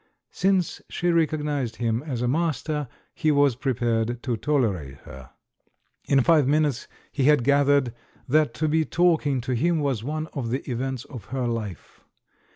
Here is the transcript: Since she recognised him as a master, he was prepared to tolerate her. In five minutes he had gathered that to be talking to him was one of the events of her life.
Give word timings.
Since 0.31 0.81
she 0.89 1.11
recognised 1.11 1.75
him 1.75 2.01
as 2.01 2.23
a 2.23 2.27
master, 2.27 2.87
he 3.13 3.29
was 3.29 3.55
prepared 3.55 4.23
to 4.23 4.35
tolerate 4.35 4.95
her. 5.01 5.29
In 6.05 6.23
five 6.23 6.47
minutes 6.47 6.87
he 7.11 7.25
had 7.25 7.43
gathered 7.43 7.93
that 8.27 8.55
to 8.55 8.67
be 8.67 8.83
talking 8.83 9.41
to 9.41 9.53
him 9.53 9.79
was 9.79 10.03
one 10.03 10.25
of 10.33 10.49
the 10.49 10.67
events 10.67 11.05
of 11.05 11.25
her 11.25 11.45
life. 11.45 12.01